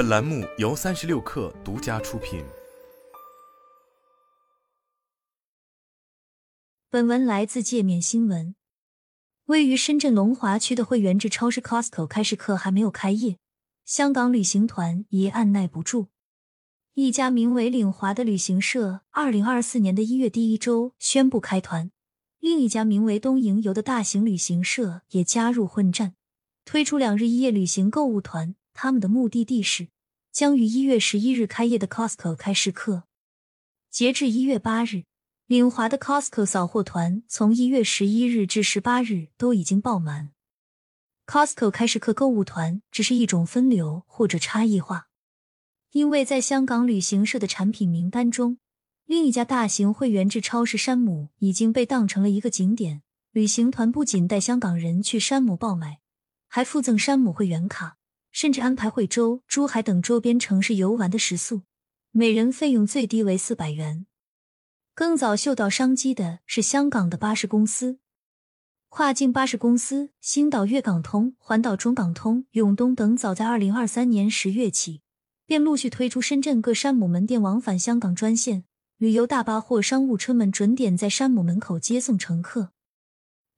[0.00, 2.42] 本栏目由三十六氪独家出品。
[6.88, 8.54] 本文来自界面新闻。
[9.44, 13.36] 位于深圳龙华区的会员制超市 Costco 开市课还没有开业，
[13.84, 16.06] 香港旅行团已按耐不住。
[16.94, 21.90] 一家名为领华的旅行社，二零二四年的一月第一周宣布开团；
[22.38, 26.14] 另一家名为东瀛游的大型旅行社也加入混战，
[26.64, 28.54] 推出两日一夜旅行购物团。
[28.72, 29.88] 他们的目的地是
[30.32, 33.04] 将于一月十一日开业的 Costco 开市客。
[33.90, 35.04] 截至一月八日，
[35.46, 40.30] 领华的 Costco 扫货团从一月十一日至十八日都已经爆满。
[41.26, 45.08] Costco 开市客购物团只是一种分流或者差异化。
[45.92, 48.58] 因为在香港旅行社的产品名单中，
[49.06, 53.02] 另一家大型会员制超市山姆已经被当成了一个景点。
[53.32, 56.00] 旅行团不仅带香港人去山姆爆买，
[56.48, 57.96] 还附赠山姆会员卡，
[58.32, 61.62] 甚至安排惠州、珠海等周边城市游玩的食宿，
[62.10, 64.06] 每人费用最低为四百元。
[64.94, 67.98] 更早嗅到商机的是香港的巴士公司，
[68.88, 75.02] 跨境巴士公司星岛粤港通、环岛中港通、永东等，早在二零二三年十月起。
[75.46, 78.62] 便陆续推出深圳各山姆门店往返香港专线，
[78.98, 82.70] 旅游大巴或商务车们准点在山姆门口接送乘客，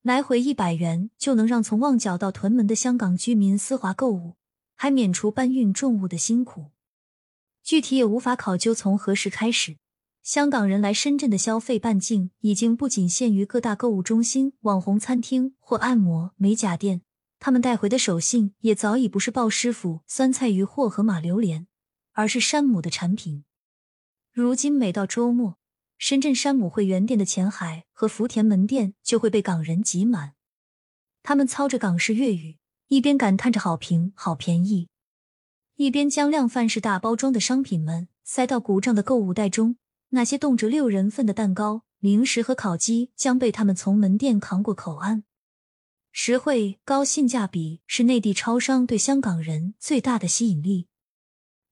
[0.01, 4.37] 来回一百元就能让从旺角到屯门的香港居民丝滑购物，
[4.83, 6.73] 还免除搬运重物的辛苦。
[7.63, 9.77] 具体也无法考究从何时开始，
[10.25, 17.03] 香港人来深圳的消费半径已经不仅限于各大购物中心、网红餐厅或按摩美甲店，
[17.39, 21.69] 他们带回的手信也早已不是鲍师傅酸菜鱼货和马榴莲。
[22.11, 23.45] 而是山姆的产品。
[24.33, 25.59] 如今每到周末，
[25.97, 30.33] 深圳山姆会员店的前海和福田门店就会被港人挤满。
[31.23, 32.59] 他们操着港式粤语，
[32.93, 34.91] 一边感叹着好评、好便宜，
[35.77, 39.77] 一边将量贩式大包装的商品们塞到鼓胀的购物袋中。
[40.11, 45.25] 那些动辄六人份的蛋糕、零食和烤鸡将被他们从门店扛过口岸。
[46.11, 50.89] 实惠、高性价比是内地超商对香港人最大的吸引力。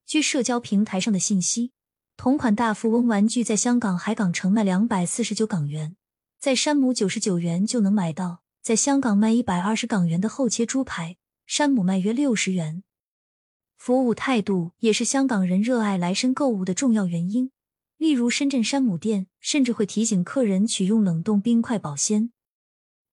[0.06, 1.72] 据社交平台上的信息，
[2.16, 5.94] 同款大富翁玩具在香港海港城卖两百四十九港元，
[6.38, 11.16] 在山姆九十九元就能买到；在香港卖一百二十港元的厚切猪排，
[11.46, 12.82] 山姆卖约六十元。
[13.78, 17.50] 服务态度也是香港人热爱来深购物的重要原因。
[17.96, 22.32] 例如，深圳山姆店甚至会提醒客人取用冷冻冰块保鲜。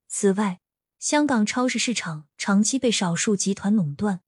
[0.09, 0.59] 此外，
[0.99, 4.19] 香港超市市场长期被少数集团垄断。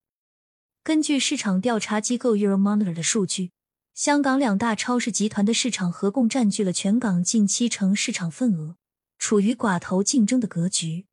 [0.84, 3.52] 根据市场调查机构 Euromonitor 的数据，
[3.94, 8.78] 香港两大超市集团的市场合共占据了全港近七成市场份额，
[9.18, 11.08] 处于寡头竞争的格局。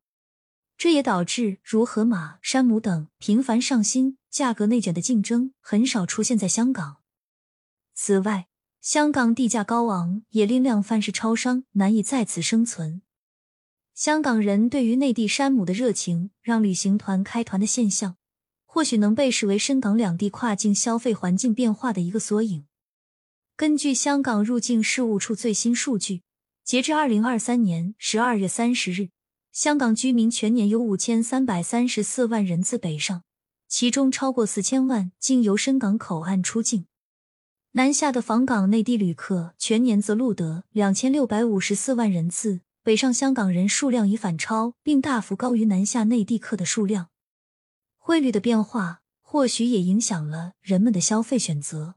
[0.77, 6.97] 这也导致如河马、山姆等频繁上新、价格内卷的竞争很少出现在香港。
[7.95, 8.47] 此外，
[8.79, 13.01] 香港地价高昂也令量贩式超商难以在此生存。
[13.95, 18.17] 香港人对于内地山姆的热情，让旅行团开团的现象。
[18.69, 22.67] 或许能被视为深港两地跨境消费环境变化的一个缩影。
[23.55, 26.21] 根据香港入境事务处最新数据，
[26.63, 29.09] 截至二零二三年十二月三十日，
[29.57, 33.23] 香港居民全年有五千三百三十四万人次北上，
[33.67, 36.85] 其中超过四千万经由深港口岸出境。
[37.71, 47.09] 南下的访港内地旅客全年则录得两千六百五十四万人次，北上香港人数量已反超，并大幅高于南下内地客的数量。
[47.97, 51.95] 汇率的变化或许也影响了人们的消费选择。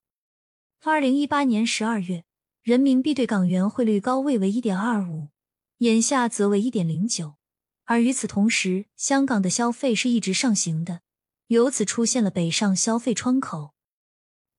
[0.83, 2.25] 二零一八年十二月，
[2.63, 5.29] 人民币对港元汇率高位为一点二五，
[5.81, 7.35] 眼下则为一点零九。
[7.91, 11.01] 而与此同时，香港的消费是一直上行的，
[11.49, 13.75] 由此出现了北上消费窗口。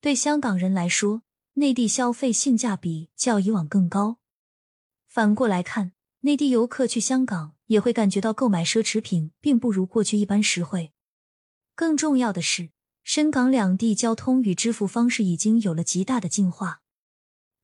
[0.01, 1.21] 对香港人来说，
[1.53, 4.17] 内地消费性价比较以往更高。
[5.07, 10.91] 反过来看，内地游客去香港也会感觉到购买奢侈品并不如过去一般实惠。
[11.73, 12.71] 更重要的是，
[13.05, 16.81] 深港两地交通与支付方式已经有了极大的进化。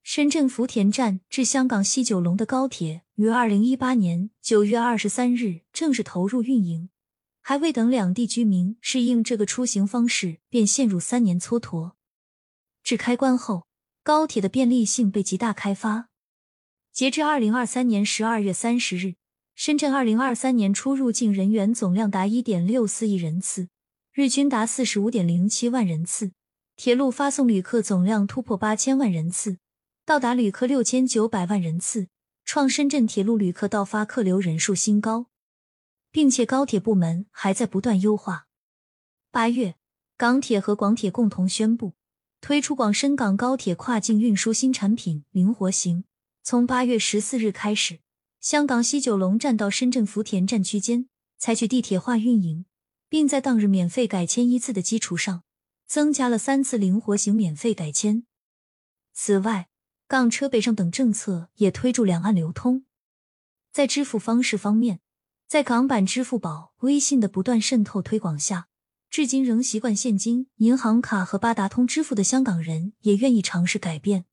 [0.02, 6.90] 深圳福田站至香港西九龙的高铁于二零一八年九月二十三日正式投入运营，
[7.42, 11.94] 还未等两地居民适应这个出行方式，便陷入三年蹉跎。
[12.84, 13.66] 至开关后，
[14.04, 16.10] 高铁的便利性被极大开发。
[16.94, 19.16] 截至二零二三年十二月三十日，
[19.56, 23.70] 深圳二零二三年出入境人员总量达一点六四亿人次。
[24.14, 26.34] 日均达四十五点零七万人次，
[26.76, 29.58] 铁路发送旅客总量突破八千万人次，
[30.06, 32.10] 到达旅客六千九百万人次，
[32.48, 35.28] 创深圳铁路旅客到发客流人数新高，
[36.12, 38.48] 并且高铁部门还在不断优化。
[39.32, 39.76] 八月，
[40.16, 41.96] 港铁和广铁共同宣布
[42.40, 46.06] 推出广深港高铁跨境运输新产品“灵活行”。
[46.42, 48.00] 从八月十四日开始，
[48.40, 52.64] 香港西九龙站到深圳福田站区间采取地铁化运营，
[53.10, 55.44] 并在当日免费改签一次的基础上，
[55.86, 58.26] 增加了三次“灵活行”免费改签。
[59.12, 59.68] 此外，
[60.08, 62.86] 港车北上等政策也推助两岸流通。
[63.74, 65.02] 在支付方式方面，
[65.48, 68.70] 在港版支付宝、微信的不断渗透推广下。
[69.10, 74.26] 至今仍习惯现金、银行卡和八达通支付的香港人也愿意尝试改变。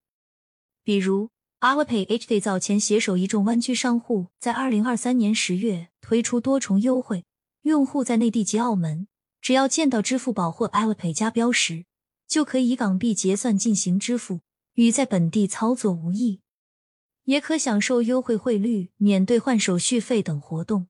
[0.82, 1.30] 比如
[1.60, 7.24] ，Alipay HD 早前携手一众湾区商户，在二零二三年十月推出多重优惠，
[7.62, 9.08] 用户在内地及澳门，
[9.40, 11.84] 只要见到支付宝或 Alipay 加标识，
[12.26, 14.40] 就可以以港币结算进行支付，
[14.74, 16.42] 与在本地操作无异，
[17.24, 20.88] 也可享受优惠汇率、免兑换手续费等活动。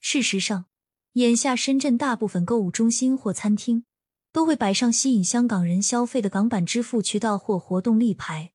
[0.00, 0.64] 事实上，
[1.12, 3.84] 眼下，深圳大部分购物中心或餐厅
[4.32, 8.53] 都会摆上吸引香港人消费的港版支付渠道或活动立牌。